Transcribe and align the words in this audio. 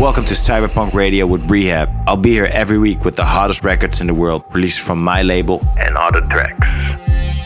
Welcome 0.00 0.24
to 0.24 0.34
CYB3RPVNK 0.34 0.94
Radio 0.94 1.26
with 1.26 1.42
R3HAB. 1.42 2.04
I'll 2.06 2.16
be 2.16 2.30
here 2.30 2.46
every 2.46 2.78
week 2.78 3.04
with 3.04 3.16
the 3.16 3.24
hottest 3.26 3.62
records 3.62 4.00
in 4.00 4.06
the 4.06 4.14
world, 4.14 4.42
released 4.50 4.80
from 4.80 5.04
my 5.04 5.20
label 5.20 5.60
and 5.78 5.94
other 5.94 6.22
tracks. 6.22 6.66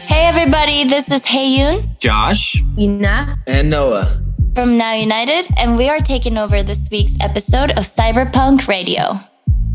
Hey 0.06 0.24
everybody, 0.26 0.84
this 0.84 1.10
is 1.10 1.24
Heyoon, 1.24 1.98
Josh, 1.98 2.62
Ina, 2.78 3.38
and 3.48 3.70
Noah 3.70 4.22
from 4.54 4.76
Now 4.76 4.92
United, 4.92 5.48
and 5.56 5.76
we 5.76 5.88
are 5.88 5.98
taking 5.98 6.38
over 6.38 6.62
this 6.62 6.88
week's 6.92 7.16
episode 7.20 7.72
of 7.72 7.78
CYB3RPVNK 7.78 8.68
Radio. 8.68 9.18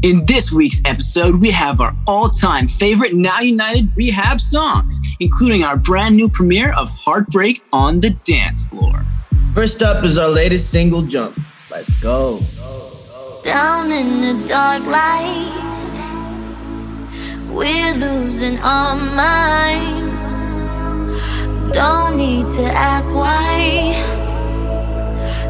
In 0.04 0.26
this 0.26 0.54
week's 0.54 0.82
episode, 0.86 1.36
we 1.36 1.52
have 1.52 1.82
our 1.82 1.94
all 2.08 2.30
time 2.30 2.70
favorite 2.70 3.14
Now 3.14 3.41
United 3.41 3.91
R3HAB 3.91 4.40
songs, 4.40 4.98
including 5.20 5.66
our 5.66 5.76
brand 5.76 6.16
new 6.16 6.30
premiere 6.30 6.72
of 6.72 6.90
Heartbreak 6.90 7.62
on 7.74 8.00
the 8.00 8.12
Dance 8.24 8.64
Floor. 8.68 9.05
First 9.54 9.84
up 9.84 10.05
is 10.05 10.18
our 10.18 10.30
latest 10.30 10.70
single, 10.70 11.02
Jump. 11.02 11.38
Let's 11.70 11.90
go. 12.00 12.40
Down 13.43 13.91
in 13.91 14.21
the 14.21 14.48
dark 14.48 14.85
light, 14.85 15.73
we're 17.49 17.93
losing 17.93 18.59
our 18.59 18.96
minds. 18.96 20.37
Don't 21.73 22.18
need 22.18 22.48
to 22.49 22.63
ask 22.63 23.15
why, 23.15 23.93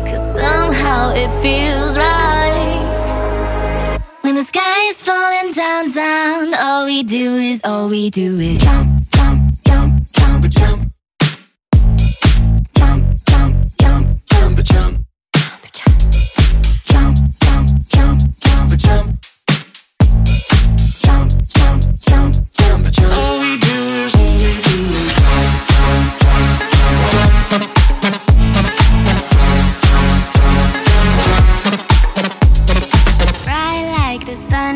cause 0.08 0.36
somehow 0.36 1.14
it 1.16 1.30
feels 1.42 1.98
right. 1.98 3.98
When 4.22 4.36
the 4.36 4.44
sky 4.44 4.90
is 4.90 5.02
falling 5.02 5.54
down, 5.54 5.90
down, 5.90 6.54
all 6.54 6.86
we 6.86 7.02
do 7.02 7.38
is, 7.38 7.62
all 7.64 7.90
we 7.90 8.12
do 8.12 8.40
is 8.40 8.60
jump, 8.60 9.10
jump, 9.10 9.64
jump, 9.66 10.12
jump, 10.12 10.50
jump. 10.50 10.89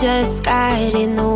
just 0.00 0.44
got 0.44 0.94
in 0.94 1.16
the 1.16 1.27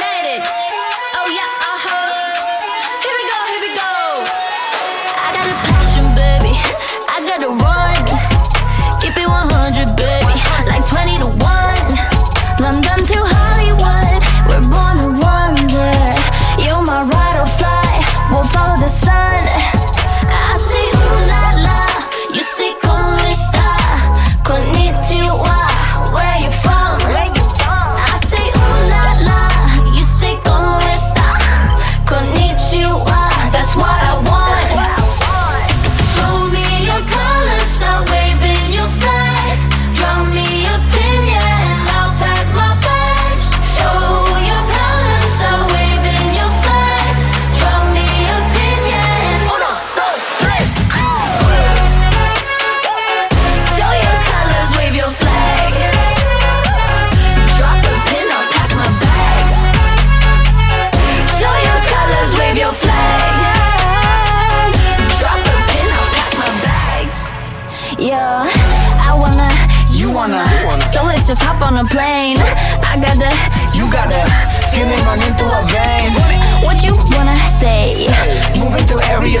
Oh 0.00 1.26
yeah, 1.26 1.50
uh-huh. 1.74 2.30
Here 3.02 3.14
we 3.18 3.24
go, 3.26 3.38
here 3.50 3.62
we 3.66 3.70
go. 3.74 3.94
I 5.18 5.34
got 5.34 5.46
a 5.50 5.56
passion, 5.66 6.06
baby. 6.14 6.54
I 7.10 7.18
got 7.26 7.42
a 7.42 7.67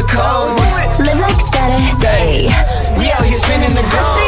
codes. 0.08 0.98
Live 0.98 1.20
like 1.20 1.40
Saturday. 1.52 2.48
We 2.98 3.10
out 3.12 3.24
here 3.24 3.38
spinning 3.38 3.74
the 3.74 3.86
globe. 3.90 4.27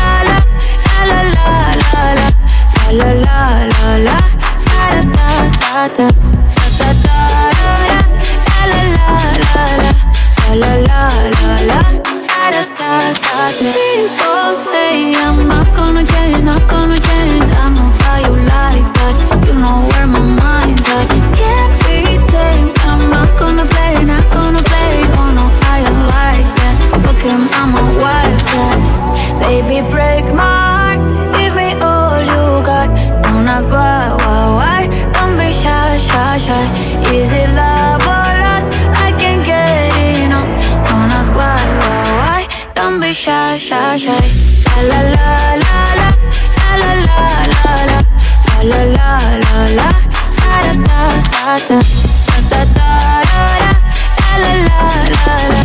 la 2.91 3.11
la 3.13 3.65
la 3.71 3.97
la. 4.07 4.17
Da 4.67 4.83
da 4.91 5.27
da 5.61 5.87
da 5.87 5.87
da 5.87 6.09
da 6.77 6.89
da 6.91 7.21
da 8.51 8.61
la 8.71 8.81
la 8.95 9.09
la 9.43 9.63
la. 9.83 9.91
La 10.61 10.71
la 10.87 11.01
la 11.39 11.51
la. 11.69 11.79
Da 12.27 12.51
da 12.51 12.63
da 12.79 12.91
People 13.61 14.55
say 14.55 15.15
I'm 15.15 15.47
not 15.47 15.67
gonna 15.75 16.03
change, 16.03 16.43
not 16.43 16.67
gonna 16.69 16.99
change 16.99 17.47
I 17.63 17.69
know 17.75 17.89
how 18.03 18.17
you 18.25 18.35
like 18.53 18.87
that, 18.97 19.15
you 19.47 19.53
know 19.61 19.77
where 19.89 20.07
my 20.07 20.23
mind's 20.41 20.87
at. 20.89 21.07
Can't 21.37 21.73
be 21.85 21.97
tamed, 22.33 22.71
I'm 22.89 23.01
not 23.09 23.29
gonna 23.39 23.65
play, 23.65 24.03
not 24.03 24.25
gonna 24.35 24.61
play. 24.69 24.93
Oh 25.19 25.29
no, 25.37 25.45
I 25.71 25.79
am 25.89 25.99
like 26.15 26.49
that, 26.59 26.75
fuck 27.03 27.21
him, 27.23 27.47
I'm 27.59 27.71
a 27.79 27.85
wild 28.01 28.41
cat. 28.51 28.79
Baby, 29.39 29.77
break 29.89 30.25
my 30.35 30.50
shy, 36.01 36.37
shy. 36.37 36.65
Is 37.13 37.31
it 37.31 37.49
love 37.53 38.01
or 38.01 38.29
lust? 38.43 38.69
I 39.05 39.13
can't 39.21 39.45
get 39.45 39.95
enough. 40.25 40.49
Don't 40.87 41.11
ask 41.17 41.31
why, 41.33 41.61
why, 41.81 42.03
why. 42.17 42.41
Don't 42.73 42.99
be 42.99 43.13
shy, 43.13 43.57
shy, 43.57 43.97
shy. 43.97 44.25
La 44.71 44.81
la 44.81 45.01
la 45.15 45.27
la 45.63 45.77
la, 45.99 46.09
la 46.71 46.91
la 46.91 46.93
la 47.07 47.21
la 47.53 47.73
la, 47.89 47.99
la 48.69 48.81
la 48.81 49.01
la 49.01 49.17
la, 49.43 49.55
la, 49.77 49.89
da 50.41 50.55
da 50.65 50.73
da 50.87 51.01
da 51.33 51.57
da 51.69 51.79
da 51.79 52.39
da 52.49 52.61
da 52.61 52.81
da 52.81 52.91
la, 53.61 53.73
la 54.41 54.53
la 54.67 54.81
la 55.25 55.35
la. 55.53 55.60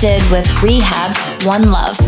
Did 0.00 0.22
with 0.30 0.46
R3HAB, 0.46 1.44
One 1.44 1.70
Love. 1.70 2.07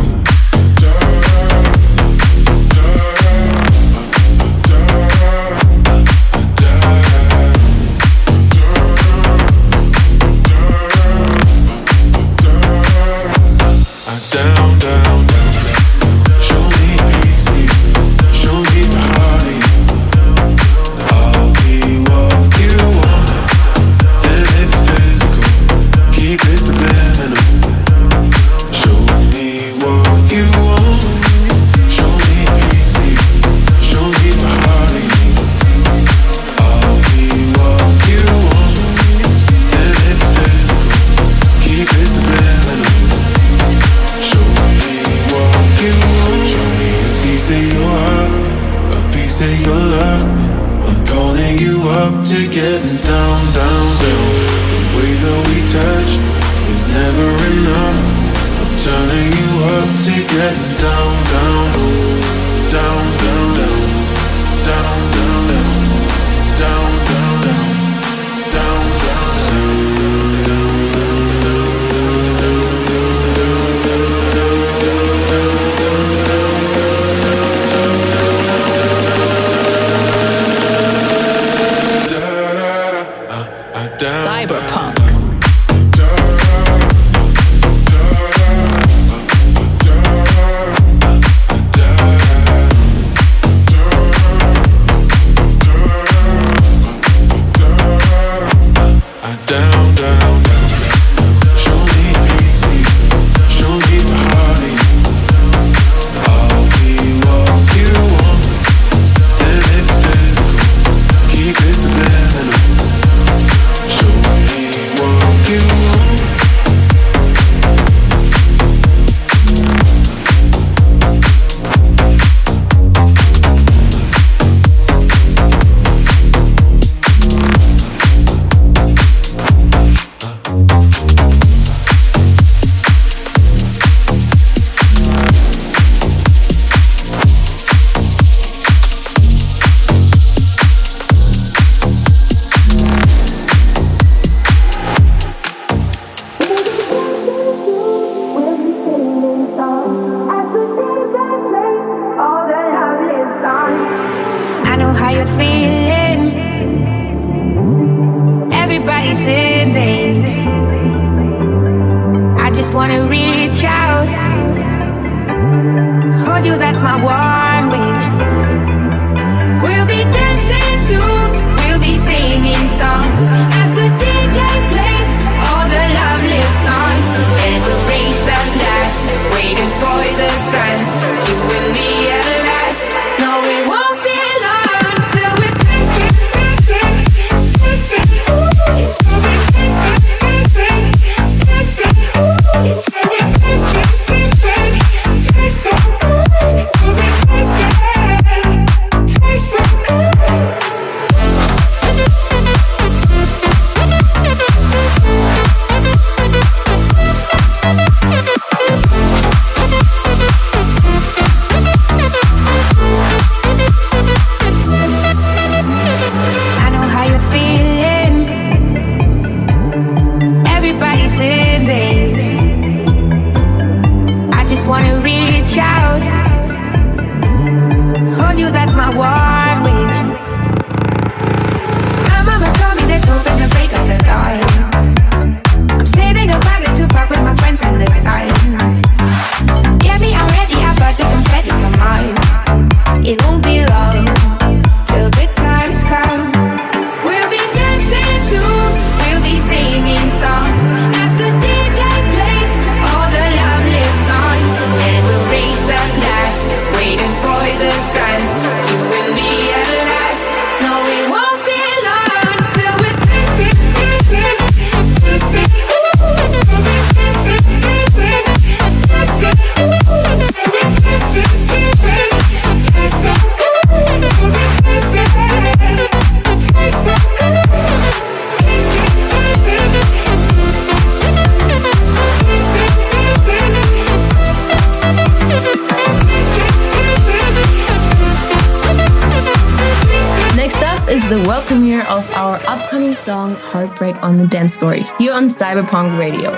story 294.61 294.85
here 294.99 295.11
on 295.11 295.27
CYB3RPVNK 295.27 295.97
Radio. 295.97 296.29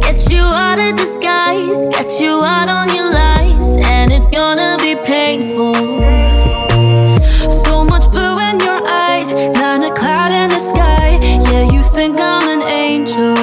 Get 0.00 0.30
you 0.30 0.42
out 0.42 0.78
of 0.78 0.96
disguise, 0.96 1.86
get 1.86 2.20
you 2.20 2.44
out 2.44 2.68
on 2.68 2.94
your 2.94 3.10
lies, 3.10 3.76
and 3.76 4.12
it's 4.12 4.28
gonna 4.28 4.76
be 4.82 4.96
painful. 4.96 5.74
So 7.64 7.82
much 7.92 8.06
blue 8.10 8.36
in 8.48 8.60
your 8.60 8.86
eyes, 8.86 9.32
not 9.62 9.80
a 9.82 9.92
cloud 9.94 10.32
in 10.32 10.50
the 10.50 10.60
sky. 10.60 11.18
Yeah, 11.50 11.72
you 11.72 11.82
think 11.82 12.20
I'm 12.20 12.46
an 12.54 12.62
angel. 12.68 13.41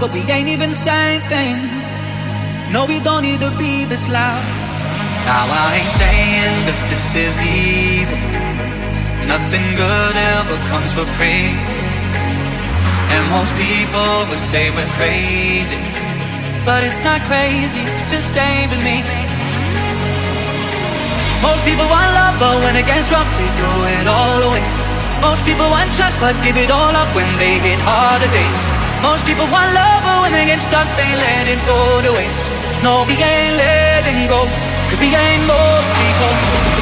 but 0.00 0.12
we 0.12 0.20
ain't 0.28 0.48
even 0.48 0.74
saying 0.74 1.20
things. 1.32 1.92
No, 2.72 2.84
we 2.84 3.00
don't 3.00 3.22
need 3.22 3.40
to 3.40 3.50
be 3.56 3.84
this 3.84 4.08
loud. 4.08 4.44
Now 5.24 5.48
I 5.48 5.80
ain't 5.80 5.94
saying 5.96 6.56
that 6.68 6.78
this 6.92 7.04
is 7.16 7.36
easy. 7.40 8.20
Nothing 9.24 9.64
good 9.74 10.14
ever 10.36 10.56
comes 10.68 10.92
for 10.92 11.06
free. 11.16 11.56
And 13.14 13.22
most 13.32 13.52
people 13.56 14.28
would 14.28 14.42
say 14.52 14.68
we're 14.70 14.90
crazy. 15.00 15.80
But 16.68 16.84
it's 16.84 17.00
not 17.00 17.22
crazy 17.24 17.82
to 17.82 18.16
stay 18.20 18.68
with 18.68 18.82
me. 18.84 19.00
Most 21.40 21.62
people 21.64 21.86
want 21.88 22.10
love, 22.12 22.36
but 22.36 22.54
when 22.60 22.76
it 22.76 22.84
gets 22.84 23.08
rough, 23.10 23.30
they 23.38 23.50
throw 23.56 23.78
it 23.96 24.06
all 24.06 24.40
away. 24.50 24.66
Most 25.24 25.40
people 25.48 25.70
want 25.72 25.88
trust, 25.96 26.20
but 26.20 26.36
give 26.44 26.56
it 26.60 26.70
all 26.70 26.92
up 26.92 27.08
when 27.16 27.28
they 27.40 27.56
hit 27.62 27.80
harder 27.80 28.28
days. 28.28 28.75
Most 29.06 29.24
people 29.24 29.46
want 29.54 29.70
love, 29.72 30.02
but 30.02 30.18
when 30.22 30.32
they 30.32 30.46
get 30.46 30.60
stuck, 30.60 30.88
they 30.98 31.10
let 31.14 31.46
it 31.46 31.62
go 31.64 32.02
to 32.02 32.10
waste. 32.10 32.44
No, 32.82 33.06
we 33.06 33.14
ain't 33.14 33.54
letting 33.54 34.26
go, 34.26 34.42
cause 34.90 34.98
we 34.98 35.14
ain't 35.14 35.46
most 35.46 35.88
people. 35.94 36.75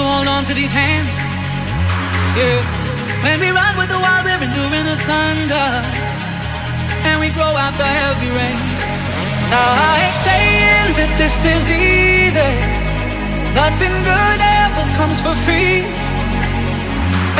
To 0.00 0.06
hold 0.08 0.28
on 0.28 0.42
to 0.48 0.54
these 0.54 0.72
hands. 0.72 1.12
Yeah. 2.32 2.64
When 3.20 3.36
we 3.44 3.50
run 3.52 3.76
with 3.76 3.90
the 3.92 4.00
wild, 4.00 4.24
we're 4.24 4.40
enduring 4.40 4.86
the 4.88 4.96
thunder. 5.04 5.68
And 7.08 7.20
we 7.20 7.28
grow 7.36 7.52
out 7.52 7.76
the 7.76 7.84
heavy 7.84 8.32
rain. 8.32 8.60
Now 9.52 9.68
I 9.90 9.92
ain't 10.04 10.20
saying 10.24 10.88
that 10.96 11.10
this 11.20 11.36
is 11.44 11.64
easy. 11.68 12.52
Nothing 13.52 13.94
good 14.08 14.40
ever 14.40 14.84
comes 14.96 15.20
for 15.20 15.36
free. 15.44 15.84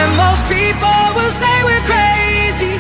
And 0.01 0.11
most 0.21 0.45
people 0.53 1.01
will 1.17 1.33
say 1.41 1.55
we're 1.65 1.87
crazy. 1.89 2.77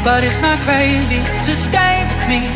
But 0.00 0.24
it's 0.24 0.40
not 0.40 0.56
crazy 0.64 1.20
to 1.20 1.52
stay 1.52 2.08
with 2.08 2.24
me. 2.32 2.48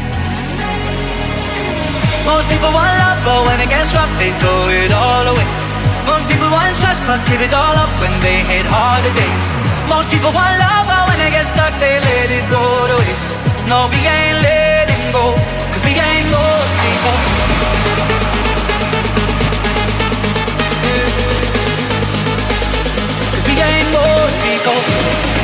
Most 2.24 2.48
people 2.48 2.72
want 2.72 2.88
love, 3.04 3.20
but 3.28 3.40
when 3.44 3.60
it 3.60 3.68
gets 3.68 3.92
rough, 3.92 4.12
they 4.16 4.32
throw 4.40 4.72
it 4.72 4.92
all 4.92 5.26
away. 5.36 5.55
Most 6.06 6.28
people 6.30 6.48
want 6.50 6.78
trust, 6.78 7.02
but 7.02 7.18
give 7.26 7.42
it 7.42 7.52
all 7.52 7.74
up 7.74 7.90
when 8.00 8.14
they 8.22 8.46
hit 8.46 8.64
harder 8.64 9.12
days. 9.18 9.46
Most 9.90 10.08
people 10.08 10.30
want 10.30 10.54
love, 10.58 10.86
but 10.86 11.02
when 11.10 11.18
they 11.18 11.30
get 11.30 11.44
stuck, 11.44 11.74
they 11.82 11.98
let 11.98 12.30
it 12.30 12.46
go 12.48 12.62
to 12.62 12.96
waste. 13.02 13.30
No, 13.66 13.90
we 13.90 13.98
ain't 13.98 14.38
letting 14.46 15.04
go, 15.12 15.34
cause 15.74 15.82
we 15.82 15.98
ain't 15.98 16.30
most 16.30 16.72
people. 16.86 17.16
Cause 23.34 23.44
we 23.50 23.54
ain't 23.58 23.88
most 23.90 24.34
people. 24.46 25.35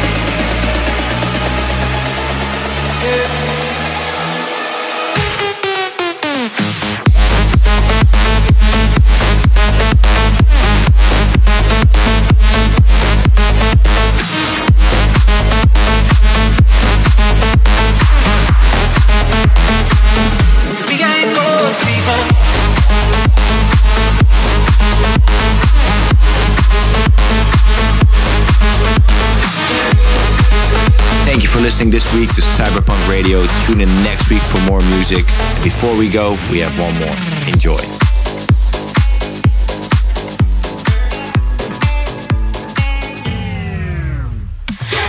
This 31.92 32.10
week 32.14 32.30
to 32.36 32.40
CYB3RPVNK 32.40 33.10
Radio. 33.10 33.46
Tune 33.66 33.82
in 33.82 33.94
next 34.02 34.30
week 34.30 34.40
for 34.40 34.58
more 34.60 34.80
music. 34.96 35.26
And 35.28 35.62
before 35.62 35.94
we 35.94 36.08
go, 36.08 36.38
we 36.50 36.58
have 36.60 36.72
one 36.80 36.96
more. 36.96 37.14
Enjoy. 37.52 37.76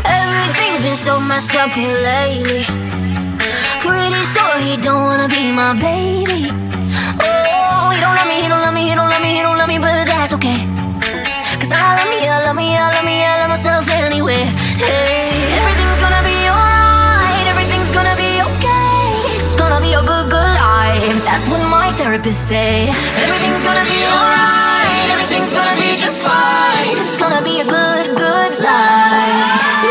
Everything's 0.04 0.82
been 0.84 0.98
so 0.98 1.22
messed 1.22 1.56
up 1.56 1.72
here 1.72 1.96
lately. 2.04 2.66
Pretty 3.80 4.22
sure 4.36 4.58
he 4.60 4.76
don't 4.76 5.04
wanna 5.08 5.30
be 5.30 5.54
my 5.54 5.72
baby. 5.80 6.52
Oh, 7.24 7.92
he 7.96 8.02
don't 8.04 8.14
love 8.14 8.28
me, 8.28 8.42
he 8.44 8.50
don't 8.50 8.60
love 8.60 8.74
me, 8.74 8.90
he 8.90 8.94
don't 8.94 9.10
love 9.10 9.22
me, 9.22 9.36
he 9.38 9.42
don't 9.42 9.58
love 9.58 9.70
me, 9.70 9.80
but 9.80 10.04
that's 10.04 10.34
okay. 10.34 10.60
Cause 11.62 11.72
I 11.72 11.96
love 11.96 12.10
me, 12.10 12.28
I 12.28 12.44
love 12.44 12.58
me, 12.58 12.76
I 12.76 12.92
love 12.92 13.06
me, 13.06 13.24
I 13.24 13.40
love 13.40 13.50
myself 13.56 13.88
anyway. 13.88 14.44
Hey, 14.76 15.32
everything's 15.56 15.83
A 19.94 20.02
good, 20.02 20.28
good 20.32 20.54
life. 20.58 21.24
That's 21.24 21.48
what 21.48 21.62
my 21.70 21.92
therapist 21.94 22.48
say. 22.48 22.90
Everything's 22.90 23.64
gonna 23.64 23.86
be 23.86 24.02
alright, 24.10 25.10
everything's 25.14 25.54
gonna 25.54 25.80
be 25.80 25.96
just 25.96 26.20
fine. 26.24 26.98
It's 26.98 27.16
gonna 27.16 27.44
be 27.44 27.62
a 27.62 27.66
good, 27.66 28.18
good 28.18 28.60
life. 28.60 29.83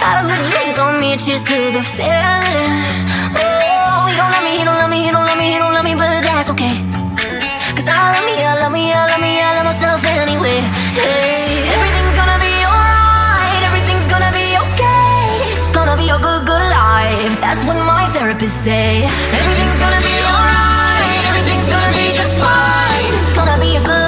Have 0.00 0.24
a 0.32 0.40
drink 0.48 0.78
on 0.80 0.98
me, 0.98 1.12
cheers 1.20 1.44
to 1.44 1.70
the 1.76 1.84
feeling. 1.84 3.04
Oh, 3.36 4.08
he 4.08 4.16
don't 4.16 4.32
love 4.32 4.40
me, 4.40 4.56
he 4.56 4.64
don't 4.64 4.80
love 4.80 4.88
me, 4.88 5.04
he 5.04 5.10
don't 5.12 5.26
love 5.28 5.36
me, 5.36 5.52
he 5.52 5.58
don't 5.60 5.74
love 5.76 5.84
me, 5.84 5.92
but 5.92 6.08
that's 6.24 6.48
okay. 6.48 6.72
Cause 7.76 7.84
I 7.84 8.16
love 8.16 8.24
me, 8.24 8.40
I 8.40 8.56
love 8.64 8.72
me, 8.72 8.88
I 8.96 9.04
love 9.12 9.20
me, 9.20 9.36
I 9.44 9.60
love 9.60 9.68
myself 9.68 10.00
anyway. 10.08 10.64
Hey, 10.96 11.68
everything's 11.76 12.16
gonna 12.16 12.40
be 12.40 12.64
alright, 12.64 13.60
everything's 13.60 14.08
gonna 14.08 14.32
be 14.32 14.56
okay. 14.56 15.52
It's 15.52 15.68
gonna 15.68 16.00
be 16.00 16.08
a 16.08 16.16
good, 16.16 16.48
good 16.48 16.66
life. 16.72 17.36
That's 17.44 17.68
what 17.68 17.76
my 17.76 18.08
therapist 18.16 18.64
say. 18.64 19.04
Everything's 19.04 19.78
gonna 19.84 20.00
be 20.00 20.16
alright, 20.32 21.28
everything's 21.28 21.68
gonna 21.68 21.92
be 21.92 22.08
just 22.16 22.40
fine. 22.40 23.12
It's 23.20 23.36
gonna 23.36 23.60
be 23.60 23.76
a 23.76 23.84
good 23.84 23.99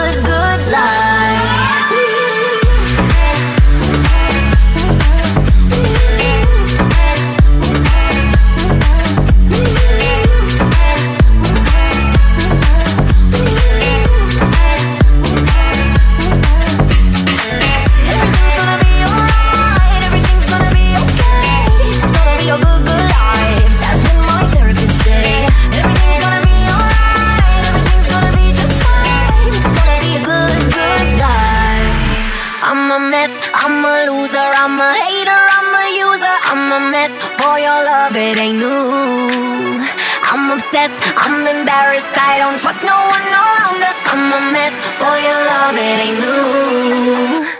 I'm 41.01 41.32
I'm 41.32 41.47
embarrassed, 41.47 42.12
I 42.14 42.38
don't 42.38 42.59
trust 42.61 42.84
no 42.84 42.95
one 42.95 43.26
around 43.26 43.82
us. 43.82 43.99
I'm 44.12 44.30
a 44.30 44.53
mess. 44.53 44.76
For 45.01 45.16
your 45.18 45.40
love, 45.51 45.74
it 45.74 45.99
ain't 46.05 46.20
new. 46.20 47.52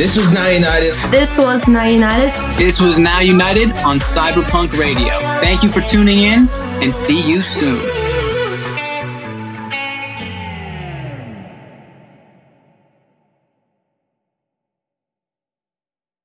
This 0.00 0.16
was 0.16 0.30
Now 0.30 0.48
United. 0.48 0.94
This 1.10 1.28
was 1.36 1.68
Now 1.68 1.84
United. 1.84 2.58
This 2.58 2.80
was 2.80 2.98
Now 2.98 3.20
United 3.20 3.70
on 3.84 3.98
CYB3RPVNK 3.98 4.78
Radio. 4.78 5.18
Thank 5.42 5.62
you 5.62 5.68
for 5.68 5.82
tuning 5.82 6.20
in 6.20 6.48
and 6.80 6.94
see 6.94 7.20
you 7.20 7.42
soon. 7.42 7.99